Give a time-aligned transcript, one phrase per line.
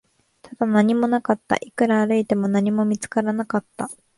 [0.41, 3.87] ただ、何もなかった、いくら歩いても、何も見つからなかった